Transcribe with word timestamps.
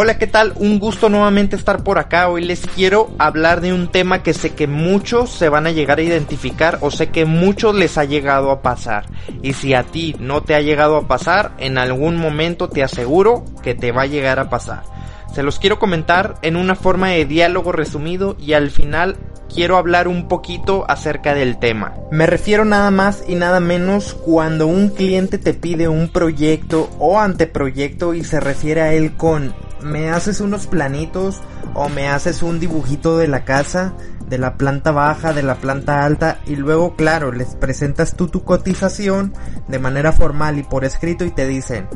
Hola, 0.00 0.16
¿qué 0.16 0.28
tal? 0.28 0.52
Un 0.56 0.78
gusto 0.78 1.08
nuevamente 1.08 1.56
estar 1.56 1.82
por 1.82 1.98
acá. 1.98 2.28
Hoy 2.28 2.44
les 2.44 2.60
quiero 2.60 3.10
hablar 3.18 3.60
de 3.60 3.72
un 3.72 3.88
tema 3.88 4.22
que 4.22 4.32
sé 4.32 4.54
que 4.54 4.68
muchos 4.68 5.28
se 5.28 5.48
van 5.48 5.66
a 5.66 5.72
llegar 5.72 5.98
a 5.98 6.02
identificar 6.02 6.78
o 6.82 6.92
sé 6.92 7.08
que 7.08 7.24
muchos 7.24 7.74
les 7.74 7.98
ha 7.98 8.04
llegado 8.04 8.52
a 8.52 8.62
pasar. 8.62 9.06
Y 9.42 9.54
si 9.54 9.74
a 9.74 9.82
ti 9.82 10.14
no 10.20 10.42
te 10.42 10.54
ha 10.54 10.60
llegado 10.60 10.96
a 10.96 11.08
pasar, 11.08 11.50
en 11.58 11.78
algún 11.78 12.16
momento 12.16 12.68
te 12.68 12.84
aseguro 12.84 13.44
que 13.60 13.74
te 13.74 13.90
va 13.90 14.02
a 14.02 14.06
llegar 14.06 14.38
a 14.38 14.48
pasar. 14.48 14.97
Se 15.32 15.42
los 15.42 15.58
quiero 15.58 15.78
comentar 15.78 16.36
en 16.42 16.56
una 16.56 16.74
forma 16.74 17.10
de 17.10 17.24
diálogo 17.24 17.72
resumido 17.72 18.36
y 18.38 18.54
al 18.54 18.70
final 18.70 19.16
quiero 19.52 19.76
hablar 19.76 20.08
un 20.08 20.28
poquito 20.28 20.84
acerca 20.88 21.34
del 21.34 21.58
tema. 21.58 21.94
Me 22.10 22.26
refiero 22.26 22.64
nada 22.64 22.90
más 22.90 23.24
y 23.26 23.34
nada 23.34 23.60
menos 23.60 24.14
cuando 24.14 24.66
un 24.66 24.88
cliente 24.88 25.38
te 25.38 25.54
pide 25.54 25.88
un 25.88 26.08
proyecto 26.08 26.90
o 26.98 27.18
anteproyecto 27.18 28.14
y 28.14 28.24
se 28.24 28.40
refiere 28.40 28.82
a 28.82 28.92
él 28.92 29.16
con 29.16 29.54
me 29.82 30.10
haces 30.10 30.40
unos 30.40 30.66
planitos 30.66 31.40
o 31.74 31.88
me 31.88 32.08
haces 32.08 32.42
un 32.42 32.60
dibujito 32.60 33.18
de 33.18 33.28
la 33.28 33.44
casa, 33.44 33.94
de 34.28 34.38
la 34.38 34.54
planta 34.54 34.90
baja, 34.90 35.32
de 35.32 35.42
la 35.42 35.56
planta 35.56 36.04
alta 36.04 36.38
y 36.46 36.56
luego 36.56 36.96
claro 36.96 37.32
les 37.32 37.54
presentas 37.54 38.14
tú 38.14 38.28
tu 38.28 38.44
cotización 38.44 39.32
de 39.68 39.78
manera 39.78 40.12
formal 40.12 40.58
y 40.58 40.62
por 40.62 40.84
escrito 40.84 41.24
y 41.24 41.30
te 41.30 41.46
dicen 41.46 41.88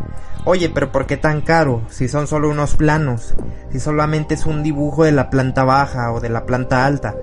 Oye, 0.45 0.69
pero 0.71 0.91
¿por 0.91 1.07
qué 1.07 1.17
tan 1.17 1.41
caro? 1.41 1.83
Si 1.89 2.09
son 2.09 2.27
solo 2.27 2.51
unos 2.51 2.75
planos, 2.75 3.35
si 3.71 3.79
solamente 3.79 4.35
es 4.35 4.45
un 4.45 4.65
dibujo 4.65 5.05
de 5.05 5.13
la 5.13 5.31
planta 5.31 5.63
baja 5.63 6.11
o 6.11 6.19
de 6.19 6.31
la 6.31 6.47
planta 6.47 6.85
alta. 6.85 7.15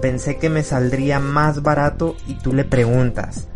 Pensé 0.00 0.36
que 0.36 0.48
me 0.48 0.62
saldría 0.62 1.18
más 1.18 1.62
barato 1.62 2.16
y 2.28 2.34
tú 2.34 2.52
le 2.52 2.64
preguntas, 2.64 3.48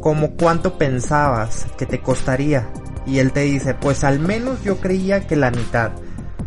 ¿cómo 0.00 0.32
cuánto 0.32 0.76
pensabas 0.76 1.66
que 1.76 1.86
te 1.86 2.00
costaría? 2.00 2.68
Y 3.06 3.20
él 3.20 3.30
te 3.30 3.40
dice, 3.42 3.74
pues 3.74 4.02
al 4.02 4.18
menos 4.18 4.62
yo 4.64 4.78
creía 4.78 5.26
que 5.26 5.36
la 5.36 5.52
mitad. 5.52 5.92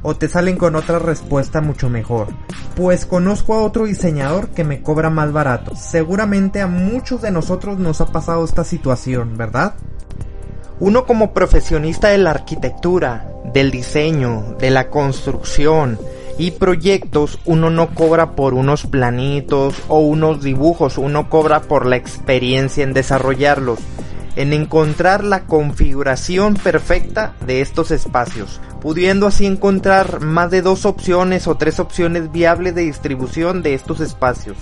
O 0.03 0.15
te 0.15 0.27
salen 0.27 0.57
con 0.57 0.75
otra 0.75 0.99
respuesta 0.99 1.61
mucho 1.61 1.89
mejor. 1.89 2.27
Pues 2.75 3.05
conozco 3.05 3.53
a 3.53 3.61
otro 3.61 3.85
diseñador 3.85 4.49
que 4.49 4.63
me 4.63 4.81
cobra 4.81 5.09
más 5.09 5.31
barato. 5.31 5.75
Seguramente 5.75 6.61
a 6.61 6.67
muchos 6.67 7.21
de 7.21 7.31
nosotros 7.31 7.77
nos 7.77 8.01
ha 8.01 8.07
pasado 8.07 8.43
esta 8.43 8.63
situación, 8.63 9.37
¿verdad? 9.37 9.75
Uno 10.79 11.05
como 11.05 11.33
profesionista 11.33 12.07
de 12.07 12.17
la 12.17 12.31
arquitectura, 12.31 13.31
del 13.53 13.69
diseño, 13.69 14.55
de 14.59 14.71
la 14.71 14.89
construcción 14.89 15.99
y 16.37 16.51
proyectos, 16.51 17.37
uno 17.45 17.69
no 17.69 17.93
cobra 17.93 18.31
por 18.31 18.55
unos 18.55 18.87
planitos 18.87 19.75
o 19.87 19.99
unos 19.99 20.41
dibujos, 20.41 20.97
uno 20.97 21.29
cobra 21.29 21.61
por 21.61 21.85
la 21.85 21.97
experiencia 21.97 22.83
en 22.83 22.93
desarrollarlos, 22.93 23.79
en 24.35 24.53
encontrar 24.53 25.23
la 25.23 25.41
configuración 25.45 26.55
perfecta 26.55 27.33
de 27.45 27.61
estos 27.61 27.91
espacios, 27.91 28.61
pudiendo 28.81 29.27
así 29.27 29.45
encontrar 29.45 30.21
más 30.21 30.51
de 30.51 30.61
dos 30.61 30.85
opciones 30.85 31.47
o 31.47 31.55
tres 31.55 31.79
opciones 31.79 32.31
viables 32.31 32.75
de 32.75 32.83
distribución 32.83 33.61
de 33.61 33.73
estos 33.73 33.99
espacios. 33.99 34.57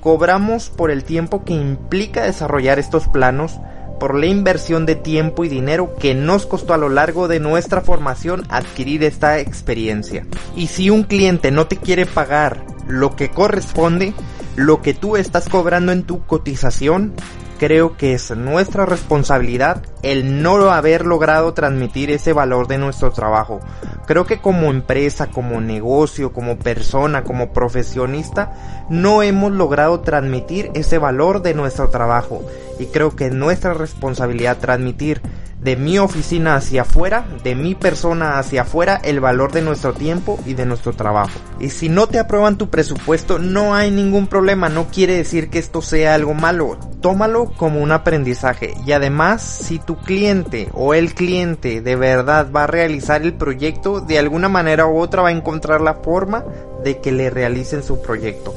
Cobramos 0.00 0.70
por 0.70 0.90
el 0.90 1.04
tiempo 1.04 1.44
que 1.44 1.54
implica 1.54 2.22
desarrollar 2.22 2.78
estos 2.78 3.08
planos, 3.08 3.58
por 3.98 4.14
la 4.14 4.26
inversión 4.26 4.86
de 4.86 4.94
tiempo 4.94 5.44
y 5.44 5.48
dinero 5.48 5.94
que 5.96 6.14
nos 6.14 6.46
costó 6.46 6.74
a 6.74 6.78
lo 6.78 6.88
largo 6.88 7.28
de 7.28 7.40
nuestra 7.40 7.80
formación 7.80 8.44
adquirir 8.50 9.02
esta 9.02 9.38
experiencia. 9.38 10.26
Y 10.54 10.66
si 10.66 10.90
un 10.90 11.02
cliente 11.02 11.50
no 11.50 11.66
te 11.66 11.76
quiere 11.78 12.06
pagar 12.06 12.64
lo 12.86 13.16
que 13.16 13.30
corresponde, 13.30 14.12
lo 14.54 14.80
que 14.82 14.94
tú 14.94 15.16
estás 15.16 15.48
cobrando 15.48 15.92
en 15.92 16.04
tu 16.04 16.24
cotización, 16.24 17.14
creo 17.58 17.96
que 17.96 18.14
es 18.14 18.30
nuestra 18.36 18.86
responsabilidad 18.86 19.82
el 20.02 20.42
no 20.42 20.70
haber 20.70 21.04
logrado 21.04 21.54
transmitir 21.54 22.10
ese 22.10 22.32
valor 22.32 22.68
de 22.68 22.78
nuestro 22.78 23.10
trabajo. 23.12 23.60
Creo 24.06 24.26
que 24.26 24.40
como 24.40 24.70
empresa, 24.70 25.28
como 25.28 25.60
negocio, 25.60 26.32
como 26.32 26.58
persona, 26.58 27.24
como 27.24 27.52
profesionista, 27.52 28.86
no 28.88 29.22
hemos 29.22 29.52
logrado 29.52 30.00
transmitir 30.00 30.70
ese 30.74 30.98
valor 30.98 31.42
de 31.42 31.54
nuestro 31.54 31.88
trabajo. 31.88 32.42
Y 32.78 32.86
creo 32.86 33.16
que 33.16 33.26
es 33.26 33.32
nuestra 33.32 33.74
responsabilidad 33.74 34.58
transmitir 34.58 35.22
de 35.66 35.74
mi 35.74 35.98
oficina 35.98 36.54
hacia 36.54 36.82
afuera, 36.82 37.26
de 37.42 37.56
mi 37.56 37.74
persona 37.74 38.38
hacia 38.38 38.62
afuera, 38.62 39.00
el 39.02 39.18
valor 39.18 39.50
de 39.50 39.62
nuestro 39.62 39.94
tiempo 39.94 40.38
y 40.46 40.54
de 40.54 40.64
nuestro 40.64 40.92
trabajo. 40.92 41.40
Y 41.58 41.70
si 41.70 41.88
no 41.88 42.06
te 42.06 42.20
aprueban 42.20 42.56
tu 42.56 42.70
presupuesto, 42.70 43.40
no 43.40 43.74
hay 43.74 43.90
ningún 43.90 44.28
problema, 44.28 44.68
no 44.68 44.86
quiere 44.86 45.16
decir 45.16 45.50
que 45.50 45.58
esto 45.58 45.82
sea 45.82 46.14
algo 46.14 46.34
malo, 46.34 46.78
tómalo 47.00 47.46
como 47.56 47.80
un 47.80 47.90
aprendizaje. 47.90 48.74
Y 48.86 48.92
además, 48.92 49.42
si 49.42 49.80
tu 49.80 49.96
cliente 49.96 50.68
o 50.72 50.94
el 50.94 51.14
cliente 51.14 51.80
de 51.80 51.96
verdad 51.96 52.46
va 52.54 52.62
a 52.62 52.68
realizar 52.68 53.22
el 53.22 53.34
proyecto, 53.34 54.00
de 54.00 54.20
alguna 54.20 54.48
manera 54.48 54.86
u 54.86 55.00
otra 55.00 55.22
va 55.22 55.30
a 55.30 55.32
encontrar 55.32 55.80
la 55.80 55.94
forma 55.94 56.44
de 56.84 57.00
que 57.00 57.10
le 57.10 57.28
realicen 57.28 57.82
su 57.82 58.00
proyecto. 58.00 58.54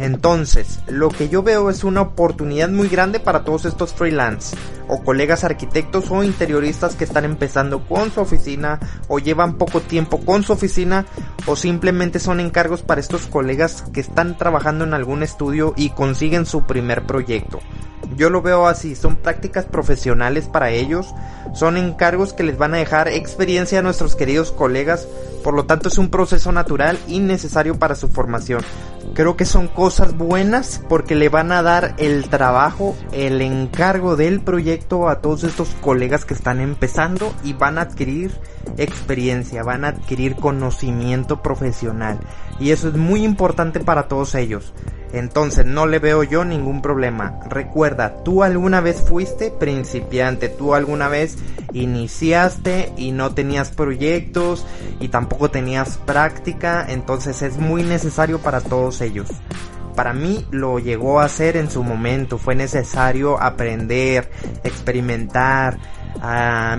Entonces, 0.00 0.80
lo 0.88 1.10
que 1.10 1.28
yo 1.28 1.42
veo 1.42 1.68
es 1.68 1.84
una 1.84 2.00
oportunidad 2.00 2.70
muy 2.70 2.88
grande 2.88 3.20
para 3.20 3.44
todos 3.44 3.66
estos 3.66 3.92
freelance 3.92 4.56
o 4.88 5.04
colegas 5.04 5.44
arquitectos 5.44 6.10
o 6.10 6.24
interioristas 6.24 6.96
que 6.96 7.04
están 7.04 7.26
empezando 7.26 7.86
con 7.86 8.10
su 8.10 8.20
oficina 8.20 8.80
o 9.08 9.18
llevan 9.18 9.58
poco 9.58 9.82
tiempo 9.82 10.18
con 10.24 10.42
su 10.42 10.54
oficina 10.54 11.04
o 11.44 11.54
simplemente 11.54 12.18
son 12.18 12.40
encargos 12.40 12.80
para 12.80 13.02
estos 13.02 13.26
colegas 13.26 13.84
que 13.92 14.00
están 14.00 14.38
trabajando 14.38 14.84
en 14.84 14.94
algún 14.94 15.22
estudio 15.22 15.74
y 15.76 15.90
consiguen 15.90 16.46
su 16.46 16.62
primer 16.62 17.02
proyecto. 17.02 17.60
Yo 18.16 18.30
lo 18.30 18.40
veo 18.40 18.66
así, 18.68 18.96
son 18.96 19.16
prácticas 19.16 19.66
profesionales 19.66 20.48
para 20.48 20.70
ellos, 20.70 21.14
son 21.52 21.76
encargos 21.76 22.32
que 22.32 22.42
les 22.42 22.56
van 22.56 22.72
a 22.72 22.78
dejar 22.78 23.08
experiencia 23.08 23.80
a 23.80 23.82
nuestros 23.82 24.16
queridos 24.16 24.50
colegas, 24.50 25.06
por 25.44 25.54
lo 25.54 25.66
tanto 25.66 25.88
es 25.88 25.98
un 25.98 26.08
proceso 26.08 26.52
natural 26.52 26.98
y 27.06 27.18
necesario 27.18 27.78
para 27.78 27.94
su 27.94 28.08
formación. 28.08 28.62
Creo 29.14 29.36
que 29.36 29.44
son 29.44 29.68
cosas 29.68 30.16
buenas 30.16 30.80
porque 30.88 31.14
le 31.14 31.28
van 31.28 31.52
a 31.52 31.62
dar 31.62 31.94
el 31.98 32.28
trabajo, 32.28 32.96
el 33.12 33.40
encargo 33.42 34.16
del 34.16 34.40
proyecto 34.40 35.08
a 35.08 35.20
todos 35.20 35.44
estos 35.44 35.68
colegas 35.80 36.24
que 36.24 36.34
están 36.34 36.60
empezando 36.60 37.32
y 37.42 37.52
van 37.52 37.78
a 37.78 37.82
adquirir 37.82 38.32
experiencia, 38.76 39.62
van 39.62 39.84
a 39.84 39.88
adquirir 39.88 40.36
conocimiento 40.36 41.42
profesional 41.42 42.20
y 42.60 42.70
eso 42.70 42.88
es 42.88 42.94
muy 42.94 43.24
importante 43.24 43.80
para 43.80 44.06
todos 44.06 44.34
ellos. 44.34 44.72
Entonces 45.12 45.66
no 45.66 45.86
le 45.86 45.98
veo 45.98 46.22
yo 46.22 46.44
ningún 46.44 46.82
problema. 46.82 47.40
Recuerda, 47.48 48.22
tú 48.22 48.44
alguna 48.44 48.80
vez 48.80 49.02
fuiste 49.02 49.50
principiante, 49.50 50.48
tú 50.48 50.74
alguna 50.74 51.08
vez 51.08 51.36
iniciaste 51.72 52.92
y 52.96 53.10
no 53.10 53.34
tenías 53.34 53.70
proyectos 53.70 54.64
y 55.00 55.08
tampoco 55.08 55.50
tenías 55.50 55.98
práctica, 55.98 56.86
entonces 56.88 57.42
es 57.42 57.58
muy 57.58 57.82
necesario 57.82 58.38
para 58.38 58.60
todos 58.60 58.99
ellos. 59.00 59.28
Para 59.94 60.12
mí 60.12 60.46
lo 60.50 60.78
llegó 60.78 61.20
a 61.20 61.24
hacer 61.24 61.56
en 61.56 61.70
su 61.70 61.82
momento, 61.82 62.38
fue 62.38 62.54
necesario 62.54 63.42
aprender, 63.42 64.30
experimentar, 64.64 65.78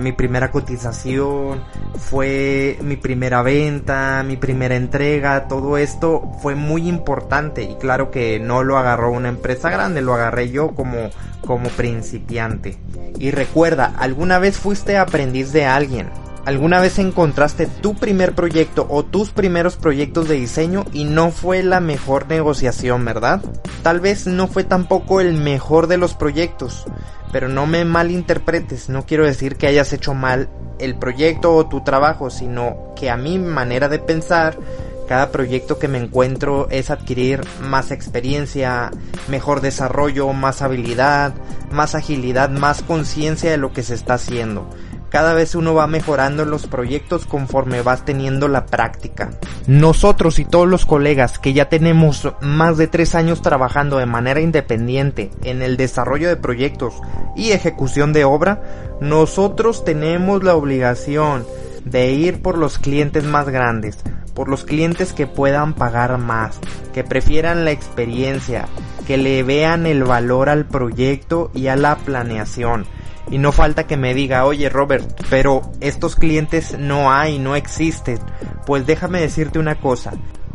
mi 0.00 0.12
primera 0.12 0.50
cotización, 0.50 1.62
fue 1.94 2.78
mi 2.80 2.96
primera 2.96 3.42
venta, 3.42 4.22
mi 4.24 4.36
primera 4.36 4.76
entrega, 4.76 5.48
todo 5.48 5.78
esto 5.78 6.32
fue 6.40 6.54
muy 6.54 6.88
importante 6.88 7.62
y 7.62 7.76
claro 7.76 8.10
que 8.10 8.38
no 8.40 8.62
lo 8.62 8.78
agarró 8.78 9.10
una 9.10 9.28
empresa 9.28 9.70
grande, 9.70 10.00
lo 10.00 10.14
agarré 10.14 10.50
yo 10.50 10.74
como 10.74 11.10
como 11.46 11.68
principiante. 11.70 12.78
Y 13.18 13.30
recuerda, 13.30 13.94
alguna 13.98 14.38
vez 14.38 14.58
fuiste 14.58 14.96
aprendiz 14.96 15.52
de 15.52 15.66
alguien 15.66 16.08
¿Alguna 16.44 16.80
vez 16.80 16.98
encontraste 16.98 17.66
tu 17.66 17.94
primer 17.94 18.34
proyecto 18.34 18.84
o 18.90 19.04
tus 19.04 19.30
primeros 19.30 19.76
proyectos 19.76 20.26
de 20.26 20.34
diseño 20.34 20.84
y 20.92 21.04
no 21.04 21.30
fue 21.30 21.62
la 21.62 21.78
mejor 21.78 22.26
negociación, 22.26 23.04
verdad? 23.04 23.40
Tal 23.84 24.00
vez 24.00 24.26
no 24.26 24.48
fue 24.48 24.64
tampoco 24.64 25.20
el 25.20 25.34
mejor 25.34 25.86
de 25.86 25.98
los 25.98 26.14
proyectos, 26.14 26.84
pero 27.30 27.48
no 27.48 27.66
me 27.66 27.84
malinterpretes, 27.84 28.88
no 28.88 29.06
quiero 29.06 29.24
decir 29.24 29.54
que 29.54 29.68
hayas 29.68 29.92
hecho 29.92 30.14
mal 30.14 30.48
el 30.80 30.96
proyecto 30.96 31.54
o 31.54 31.68
tu 31.68 31.84
trabajo, 31.84 32.28
sino 32.28 32.92
que 32.96 33.08
a 33.08 33.16
mi 33.16 33.38
manera 33.38 33.88
de 33.88 34.00
pensar, 34.00 34.58
cada 35.06 35.30
proyecto 35.30 35.78
que 35.78 35.86
me 35.86 35.98
encuentro 35.98 36.66
es 36.70 36.90
adquirir 36.90 37.42
más 37.60 37.92
experiencia, 37.92 38.90
mejor 39.28 39.60
desarrollo, 39.60 40.32
más 40.32 40.60
habilidad, 40.60 41.34
más 41.70 41.94
agilidad, 41.94 42.50
más 42.50 42.82
conciencia 42.82 43.50
de 43.52 43.58
lo 43.58 43.72
que 43.72 43.84
se 43.84 43.94
está 43.94 44.14
haciendo. 44.14 44.68
Cada 45.12 45.34
vez 45.34 45.54
uno 45.54 45.74
va 45.74 45.86
mejorando 45.86 46.46
los 46.46 46.66
proyectos 46.66 47.26
conforme 47.26 47.82
vas 47.82 48.06
teniendo 48.06 48.48
la 48.48 48.64
práctica. 48.64 49.32
Nosotros 49.66 50.38
y 50.38 50.46
todos 50.46 50.66
los 50.66 50.86
colegas 50.86 51.38
que 51.38 51.52
ya 51.52 51.68
tenemos 51.68 52.32
más 52.40 52.78
de 52.78 52.86
tres 52.86 53.14
años 53.14 53.42
trabajando 53.42 53.98
de 53.98 54.06
manera 54.06 54.40
independiente 54.40 55.30
en 55.44 55.60
el 55.60 55.76
desarrollo 55.76 56.30
de 56.30 56.36
proyectos 56.36 56.94
y 57.36 57.50
ejecución 57.50 58.14
de 58.14 58.24
obra, 58.24 58.62
nosotros 59.02 59.84
tenemos 59.84 60.44
la 60.44 60.54
obligación 60.54 61.44
de 61.84 62.12
ir 62.12 62.40
por 62.40 62.56
los 62.56 62.78
clientes 62.78 63.22
más 63.22 63.46
grandes, 63.50 63.98
por 64.32 64.48
los 64.48 64.64
clientes 64.64 65.12
que 65.12 65.26
puedan 65.26 65.74
pagar 65.74 66.16
más, 66.16 66.58
que 66.94 67.04
prefieran 67.04 67.66
la 67.66 67.70
experiencia, 67.70 68.66
que 69.06 69.18
le 69.18 69.42
vean 69.42 69.84
el 69.84 70.04
valor 70.04 70.48
al 70.48 70.64
proyecto 70.64 71.50
y 71.52 71.66
a 71.66 71.76
la 71.76 71.96
planeación 71.96 72.86
y 73.30 73.38
no 73.38 73.52
falta 73.52 73.86
que 73.86 73.96
me 73.96 74.14
diga, 74.14 74.44
oye 74.44 74.68
Robert, 74.68 75.08
pero 75.30 75.62
estos 75.80 76.16
clientes 76.16 76.76
no 76.78 77.12
hay, 77.12 77.38
no 77.38 77.56
existen. 77.56 78.18
Pues 78.66 78.86
déjame 78.86 79.20
decirte 79.20 79.58
una 79.58 79.76
cosa. 79.76 80.12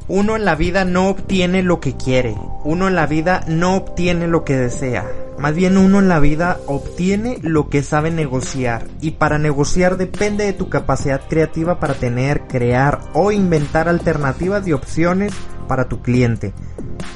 Uno 0.10 0.38
en 0.38 0.46
la 0.46 0.56
vida 0.56 0.86
no 0.86 1.10
obtiene 1.10 1.64
lo 1.64 1.80
que 1.80 1.98
quiere. 1.98 2.36
Uno 2.64 2.88
en 2.88 2.96
la 2.96 3.08
vida 3.08 3.44
no 3.48 3.76
obtiene 3.76 4.28
lo 4.28 4.46
que 4.46 4.56
desea. 4.56 5.06
Más 5.38 5.54
bien 5.54 5.78
uno 5.78 6.00
en 6.00 6.08
la 6.08 6.20
vida 6.20 6.60
obtiene 6.66 7.40
lo 7.42 7.70
que 7.70 7.84
sabe 7.84 8.10
negociar. 8.10 8.88
Y 9.02 9.12
para 9.12 9.38
negociar 9.38 9.98
depende 9.98 10.46
de 10.46 10.54
tu 10.54 10.70
capacidad 10.70 11.22
creativa 11.28 11.80
para 11.80 11.94
tener, 11.94 12.48
crear 12.48 13.02
o 13.14 13.32
inventar 13.32 13.90
alternativas 13.90 14.66
y 14.68 14.74
opciones 14.74 15.34
para 15.68 15.88
tu 15.88 16.02
cliente. 16.02 16.54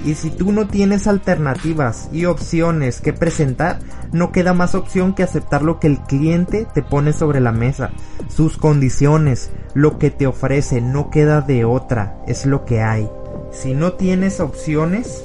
Y 0.05 0.15
si 0.15 0.29
tú 0.29 0.51
no 0.51 0.67
tienes 0.67 1.07
alternativas 1.07 2.09
y 2.11 2.25
opciones 2.25 3.01
que 3.01 3.13
presentar, 3.13 3.79
no 4.11 4.31
queda 4.31 4.53
más 4.53 4.75
opción 4.75 5.13
que 5.13 5.23
aceptar 5.23 5.61
lo 5.61 5.79
que 5.79 5.87
el 5.87 5.99
cliente 5.99 6.67
te 6.73 6.81
pone 6.81 7.13
sobre 7.13 7.39
la 7.39 7.51
mesa. 7.51 7.91
Sus 8.27 8.57
condiciones, 8.57 9.51
lo 9.73 9.97
que 9.97 10.11
te 10.11 10.27
ofrece, 10.27 10.81
no 10.81 11.09
queda 11.09 11.41
de 11.41 11.65
otra, 11.65 12.17
es 12.27 12.45
lo 12.45 12.65
que 12.65 12.81
hay. 12.81 13.09
Si 13.51 13.73
no 13.73 13.93
tienes 13.93 14.39
opciones, 14.39 15.23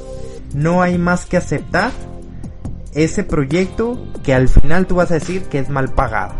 no 0.54 0.82
hay 0.82 0.98
más 0.98 1.26
que 1.26 1.36
aceptar 1.36 1.92
ese 2.94 3.24
proyecto 3.24 3.98
que 4.22 4.34
al 4.34 4.48
final 4.48 4.86
tú 4.86 4.96
vas 4.96 5.10
a 5.10 5.14
decir 5.14 5.44
que 5.44 5.58
es 5.58 5.68
mal 5.68 5.90
pagado. 5.90 6.34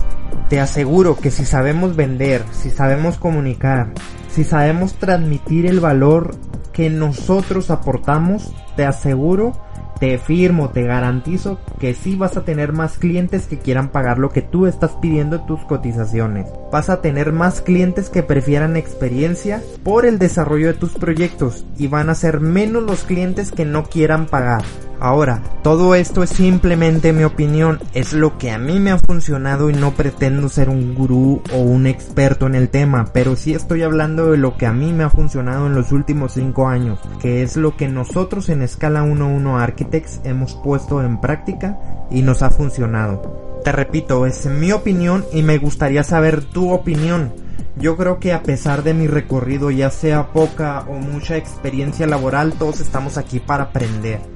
Te 0.49 0.61
aseguro 0.61 1.17
que 1.17 1.31
si 1.31 1.45
sabemos 1.45 1.97
vender, 1.97 2.45
si 2.53 2.71
sabemos 2.71 3.19
comunicar, 3.19 3.93
si 4.31 4.45
sabemos 4.45 4.95
transmitir 4.95 5.67
el 5.67 5.81
valor 5.81 6.37
que 6.73 6.91
nosotros 6.91 7.71
aportamos, 7.71 8.53
te 8.77 8.85
aseguro, 8.85 9.53
te 9.99 10.19
firmo, 10.19 10.71
te 10.71 10.83
garantizo 10.83 11.59
que 11.81 11.95
sí 11.95 12.17
vas 12.17 12.37
a 12.37 12.45
tener 12.45 12.73
más 12.73 12.99
clientes 12.99 13.47
que 13.47 13.59
quieran 13.59 13.89
pagar 13.89 14.19
lo 14.19 14.31
que 14.31 14.43
tú 14.43 14.67
estás 14.67 14.93
pidiendo 15.01 15.37
en 15.37 15.47
tus 15.47 15.61
cotizaciones. 15.65 16.47
Vas 16.71 16.91
a 16.91 17.01
tener 17.01 17.33
más 17.33 17.63
clientes 17.63 18.11
que 18.11 18.23
prefieran 18.23 18.77
experiencia 18.77 19.63
por 19.83 20.05
el 20.05 20.19
desarrollo 20.19 20.69
de 20.69 20.79
tus 20.79 20.93
proyectos 20.93 21.65
y 21.79 21.89
van 21.89 22.11
a 22.11 22.15
ser 22.15 22.41
menos 22.41 22.83
los 22.83 23.05
clientes 23.05 23.51
que 23.53 23.65
no 23.65 23.85
quieran 23.85 24.27
pagar. 24.27 24.63
Ahora, 24.99 25.43
todo 25.63 25.95
esto 25.95 26.23
es 26.23 26.31
simplemente 26.31 27.13
mi 27.13 27.25
opinión, 27.25 27.81
es 27.93 28.15
lo 28.15 28.39
que 28.39 28.51
a 28.51 28.59
mí 28.59 28.81
me 28.81 28.93
ha 28.93 28.99
funcionado 28.99 29.69
y 29.69 29.75
no 29.75 29.93
pretendo 29.93 30.49
ser 30.49 30.71
un 30.71 30.95
gurú 30.95 31.43
o 31.53 31.59
un 31.59 31.87
experto 31.87 32.47
en 32.47 32.55
el 32.55 32.71
tema, 32.71 33.11
pero 33.13 33.37
sí 33.37 33.53
estoy 33.53 33.83
hablando 33.83 34.31
de 34.31 34.39
lo 34.39 34.57
que 34.57 34.65
a 34.65 34.73
mí 34.73 34.95
me 34.95 35.05
ha 35.05 35.11
funcionado 35.11 35.67
en 35.67 35.75
los 35.75 35.93
últimos 35.93 36.33
5 36.33 36.69
años, 36.69 36.99
que 37.21 37.43
es 37.43 37.59
lo 37.59 37.77
que 37.77 37.89
nosotros 37.89 38.49
en 38.49 38.63
Escala 38.63 39.03
11 39.03 39.51
Architects 39.51 40.21
hemos 40.25 40.55
puesto 40.55 41.03
en 41.03 41.21
práctica 41.21 41.79
y 42.11 42.23
nos 42.23 42.41
ha 42.43 42.49
funcionado. 42.49 43.61
Te 43.65 43.73
repito, 43.73 44.25
es 44.25 44.47
mi 44.47 44.73
opinión 44.73 45.27
y 45.31 45.43
me 45.43 45.59
gustaría 45.59 46.05
saber 46.05 46.43
tu 46.43 46.73
opinión. 46.73 47.35
Yo 47.77 47.99
creo 47.99 48.19
que 48.19 48.33
a 48.33 48.43
pesar 48.43 48.83
de 48.83 48.95
mi 48.95 49.09
recorrido, 49.09 49.71
ya 49.71 49.91
sea 49.91 50.29
poca 50.33 50.85
o 50.89 50.95
mucha 50.95 51.37
experiencia 51.37 52.07
laboral, 52.07 52.55
todos 52.55 52.81
estamos 52.81 53.19
aquí 53.19 53.41
para 53.41 53.65
aprender 53.65 54.36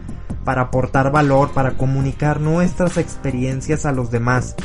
para 0.50 0.62
aportar 0.62 1.12
valor, 1.12 1.52
para 1.52 1.74
comunicar 1.74 2.40
nuestras 2.40 2.96
experiencias 2.96 3.86
a 3.86 3.92
los 3.92 4.10
demás. 4.10 4.56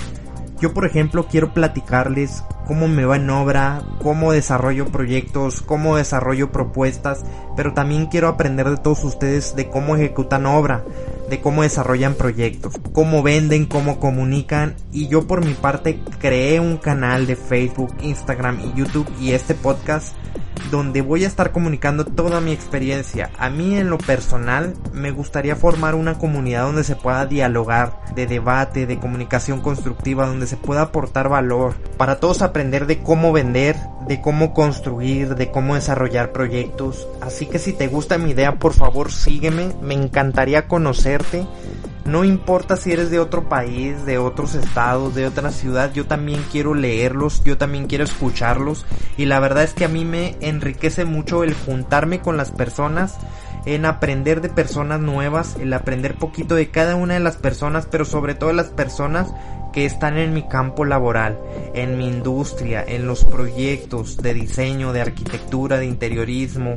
Yo 0.59 0.73
por 0.73 0.87
ejemplo 0.87 1.27
quiero 1.29 1.53
platicarles 1.53 2.43
cómo 2.65 2.87
me 2.87 3.05
va 3.05 3.17
en 3.17 3.29
obra, 3.29 3.83
cómo 4.01 4.31
desarrollo 4.31 4.87
proyectos, 4.87 5.61
cómo 5.61 5.95
desarrollo 5.95 6.51
propuestas, 6.51 7.23
pero 7.55 7.75
también 7.75 8.07
quiero 8.07 8.29
aprender 8.29 8.67
de 8.67 8.77
todos 8.77 9.03
ustedes 9.03 9.55
de 9.55 9.69
cómo 9.69 9.95
ejecutan 9.95 10.47
obra, 10.47 10.83
de 11.29 11.39
cómo 11.39 11.61
desarrollan 11.61 12.15
proyectos, 12.15 12.73
cómo 12.91 13.21
venden, 13.21 13.67
cómo 13.67 13.99
comunican 13.99 14.73
y 14.91 15.07
yo 15.07 15.27
por 15.27 15.45
mi 15.45 15.53
parte 15.53 15.99
creé 16.17 16.59
un 16.59 16.77
canal 16.77 17.27
de 17.27 17.35
Facebook, 17.35 17.93
Instagram 18.01 18.59
y 18.59 18.79
YouTube 18.79 19.07
y 19.21 19.33
este 19.33 19.53
podcast 19.53 20.15
donde 20.71 21.01
voy 21.01 21.23
a 21.23 21.27
estar 21.27 21.51
comunicando 21.51 22.05
toda 22.05 22.41
mi 22.41 22.51
experiencia. 22.51 23.29
A 23.37 23.49
mí 23.49 23.77
en 23.77 23.89
lo 23.89 23.97
personal 23.97 24.73
me 24.93 25.11
gustaría 25.11 25.55
formar 25.55 25.95
una 25.95 26.17
comunidad 26.17 26.63
donde 26.63 26.83
se 26.83 26.95
pueda 26.95 27.25
dialogar, 27.25 27.99
de 28.15 28.27
debate, 28.27 28.85
de 28.85 28.99
comunicación 28.99 29.61
constructiva, 29.61 30.27
donde 30.27 30.47
se 30.47 30.57
pueda 30.57 30.81
aportar 30.81 31.29
valor, 31.29 31.75
para 31.97 32.19
todos 32.19 32.41
aprender 32.41 32.87
de 32.87 32.99
cómo 32.99 33.31
vender, 33.31 33.75
de 34.07 34.21
cómo 34.21 34.53
construir, 34.53 35.35
de 35.35 35.51
cómo 35.51 35.75
desarrollar 35.75 36.31
proyectos. 36.31 37.07
Así 37.21 37.45
que 37.45 37.59
si 37.59 37.73
te 37.73 37.87
gusta 37.87 38.17
mi 38.17 38.31
idea, 38.31 38.55
por 38.55 38.73
favor 38.73 39.11
sígueme, 39.11 39.71
me 39.81 39.93
encantaría 39.93 40.67
conocerte. 40.67 41.45
No 42.05 42.23
importa 42.23 42.77
si 42.77 42.91
eres 42.91 43.09
de 43.09 43.19
otro 43.19 43.49
país, 43.49 44.05
de 44.05 44.19
otros 44.19 44.53
estados, 44.53 45.15
de 45.15 45.25
otra 45.25 45.49
ciudad, 45.49 45.91
yo 45.91 46.05
también 46.05 46.45
quiero 46.51 46.75
leerlos, 46.75 47.43
yo 47.43 47.57
también 47.57 47.87
quiero 47.87 48.03
escucharlos. 48.03 48.85
Y 49.17 49.25
la 49.25 49.39
verdad 49.39 49.63
es 49.63 49.73
que 49.73 49.85
a 49.85 49.89
mí 49.89 50.05
me 50.05 50.35
enriquece 50.39 51.03
mucho 51.03 51.43
el 51.43 51.55
juntarme 51.55 52.21
con 52.21 52.37
las 52.37 52.51
personas, 52.51 53.17
en 53.65 53.85
aprender 53.85 54.41
de 54.41 54.49
personas 54.49 54.99
nuevas, 54.99 55.55
el 55.59 55.73
aprender 55.73 56.13
poquito 56.13 56.53
de 56.53 56.69
cada 56.69 56.95
una 56.95 57.15
de 57.15 57.21
las 57.21 57.37
personas, 57.37 57.87
pero 57.89 58.05
sobre 58.05 58.35
todo 58.35 58.53
las 58.53 58.67
personas 58.67 59.33
que 59.73 59.85
están 59.85 60.19
en 60.19 60.31
mi 60.31 60.47
campo 60.47 60.85
laboral, 60.85 61.39
en 61.73 61.97
mi 61.97 62.07
industria, 62.07 62.85
en 62.87 63.07
los 63.07 63.25
proyectos 63.25 64.17
de 64.17 64.35
diseño, 64.35 64.93
de 64.93 65.01
arquitectura, 65.01 65.79
de 65.79 65.87
interiorismo, 65.87 66.75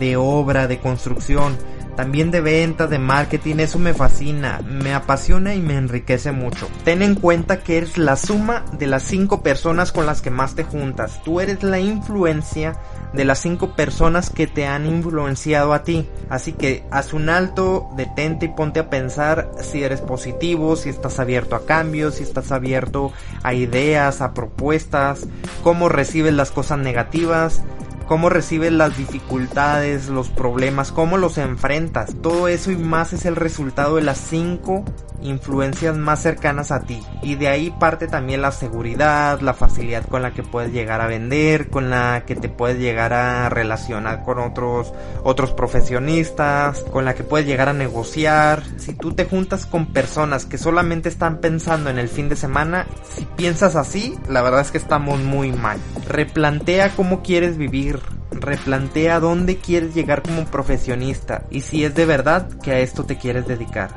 de 0.00 0.16
obra, 0.16 0.66
de 0.66 0.78
construcción 0.80 1.56
también 1.96 2.30
de 2.30 2.40
ventas, 2.40 2.90
de 2.90 2.98
marketing, 2.98 3.56
eso 3.58 3.78
me 3.78 3.94
fascina, 3.94 4.60
me 4.64 4.94
apasiona 4.94 5.54
y 5.54 5.60
me 5.60 5.76
enriquece 5.76 6.32
mucho. 6.32 6.68
Ten 6.84 7.02
en 7.02 7.14
cuenta 7.14 7.62
que 7.62 7.78
eres 7.78 7.98
la 7.98 8.16
suma 8.16 8.64
de 8.72 8.86
las 8.86 9.02
cinco 9.02 9.42
personas 9.42 9.92
con 9.92 10.06
las 10.06 10.22
que 10.22 10.30
más 10.30 10.54
te 10.54 10.64
juntas. 10.64 11.22
Tú 11.24 11.40
eres 11.40 11.62
la 11.62 11.80
influencia 11.80 12.76
de 13.12 13.24
las 13.24 13.38
cinco 13.38 13.76
personas 13.76 14.30
que 14.30 14.46
te 14.46 14.66
han 14.66 14.86
influenciado 14.86 15.72
a 15.72 15.84
ti. 15.84 16.08
Así 16.28 16.52
que 16.52 16.84
haz 16.90 17.12
un 17.12 17.28
alto, 17.28 17.88
detente 17.96 18.46
y 18.46 18.48
ponte 18.48 18.80
a 18.80 18.90
pensar 18.90 19.50
si 19.60 19.82
eres 19.82 20.00
positivo, 20.00 20.76
si 20.76 20.88
estás 20.88 21.20
abierto 21.20 21.54
a 21.54 21.64
cambios, 21.64 22.16
si 22.16 22.24
estás 22.24 22.52
abierto 22.52 23.12
a 23.42 23.54
ideas, 23.54 24.20
a 24.20 24.34
propuestas, 24.34 25.26
cómo 25.62 25.88
recibes 25.88 26.34
las 26.34 26.50
cosas 26.50 26.78
negativas, 26.78 27.62
cómo 28.06 28.28
recibes 28.28 28.72
las 28.72 28.96
dificultades, 28.96 30.08
los 30.08 30.28
problemas, 30.28 30.92
cómo 30.92 31.16
los 31.16 31.38
enfrentas. 31.38 32.14
Todo 32.22 32.48
eso 32.48 32.70
y 32.70 32.76
más 32.76 33.12
es 33.12 33.24
el 33.24 33.36
resultado 33.36 33.96
de 33.96 34.02
las 34.02 34.18
cinco 34.18 34.84
influencias 35.24 35.96
más 35.96 36.20
cercanas 36.20 36.70
a 36.70 36.80
ti. 36.80 37.00
Y 37.22 37.34
de 37.34 37.48
ahí 37.48 37.74
parte 37.78 38.06
también 38.06 38.42
la 38.42 38.52
seguridad, 38.52 39.40
la 39.40 39.54
facilidad 39.54 40.06
con 40.06 40.22
la 40.22 40.32
que 40.32 40.42
puedes 40.42 40.72
llegar 40.72 41.00
a 41.00 41.06
vender, 41.06 41.70
con 41.70 41.90
la 41.90 42.24
que 42.26 42.36
te 42.36 42.48
puedes 42.48 42.78
llegar 42.78 43.12
a 43.12 43.48
relacionar 43.48 44.22
con 44.22 44.38
otros, 44.38 44.92
otros 45.22 45.52
profesionistas, 45.52 46.80
con 46.92 47.04
la 47.04 47.14
que 47.14 47.24
puedes 47.24 47.46
llegar 47.46 47.68
a 47.68 47.72
negociar. 47.72 48.62
Si 48.76 48.92
tú 48.92 49.14
te 49.14 49.24
juntas 49.24 49.66
con 49.66 49.86
personas 49.86 50.44
que 50.44 50.58
solamente 50.58 51.08
están 51.08 51.38
pensando 51.38 51.90
en 51.90 51.98
el 51.98 52.08
fin 52.08 52.28
de 52.28 52.36
semana, 52.36 52.86
si 53.08 53.24
piensas 53.24 53.76
así, 53.76 54.16
la 54.28 54.42
verdad 54.42 54.60
es 54.60 54.70
que 54.70 54.78
estamos 54.78 55.20
muy 55.20 55.52
mal. 55.52 55.78
Replantea 56.06 56.90
cómo 56.90 57.22
quieres 57.22 57.56
vivir, 57.56 57.98
replantea 58.40 59.20
dónde 59.20 59.58
quieres 59.58 59.94
llegar 59.94 60.22
como 60.22 60.44
profesionista 60.46 61.44
y 61.50 61.60
si 61.60 61.84
es 61.84 61.94
de 61.94 62.06
verdad 62.06 62.48
que 62.62 62.72
a 62.72 62.80
esto 62.80 63.04
te 63.04 63.16
quieres 63.16 63.46
dedicar. 63.46 63.90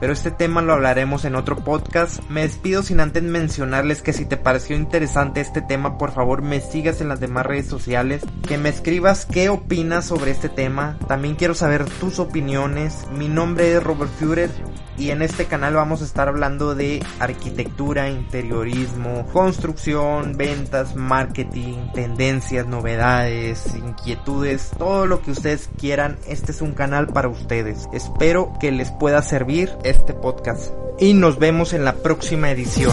Pero 0.00 0.12
este 0.12 0.30
tema 0.30 0.62
lo 0.62 0.72
hablaremos 0.72 1.24
en 1.24 1.34
otro 1.34 1.56
podcast. 1.56 2.22
Me 2.28 2.42
despido 2.42 2.82
sin 2.82 3.00
antes 3.00 3.22
mencionarles 3.22 4.02
que 4.02 4.12
si 4.12 4.24
te 4.24 4.36
pareció 4.36 4.76
interesante 4.76 5.40
este 5.40 5.62
tema, 5.62 5.98
por 5.98 6.12
favor 6.12 6.42
me 6.42 6.60
sigas 6.60 7.00
en 7.00 7.08
las 7.08 7.20
demás 7.20 7.46
redes 7.46 7.66
sociales, 7.66 8.22
que 8.46 8.58
me 8.58 8.68
escribas 8.68 9.26
qué 9.26 9.48
opinas 9.48 10.06
sobre 10.06 10.30
este 10.30 10.48
tema. 10.48 10.98
También 11.08 11.34
quiero 11.34 11.54
saber 11.54 11.84
tus 11.84 12.18
opiniones. 12.18 13.06
Mi 13.16 13.28
nombre 13.28 13.72
es 13.72 13.82
Robert 13.82 14.12
Führer 14.18 14.50
y 14.98 15.10
en 15.10 15.22
este 15.22 15.44
canal 15.44 15.74
vamos 15.74 16.02
a 16.02 16.04
estar 16.04 16.26
hablando 16.26 16.74
de 16.74 17.00
arquitectura, 17.20 18.10
interiorismo, 18.10 19.26
construcción, 19.32 20.36
ventas, 20.36 20.96
marketing, 20.96 21.92
tendencias, 21.94 22.66
novedades, 22.66 23.74
inquietudes, 23.76 24.72
todo 24.76 25.06
lo 25.06 25.22
que 25.22 25.30
ustedes 25.30 25.70
quieran. 25.78 26.18
Este 26.26 26.50
es 26.50 26.60
un 26.60 26.72
canal 26.72 27.06
para 27.06 27.28
ustedes. 27.28 27.88
Espero 27.92 28.52
que 28.58 28.72
les 28.72 28.90
pueda 28.90 29.22
servir 29.22 29.70
este 29.90 30.14
podcast 30.14 30.72
y 30.98 31.14
nos 31.14 31.38
vemos 31.38 31.72
en 31.72 31.84
la 31.84 31.94
próxima 31.94 32.50
edición. 32.50 32.92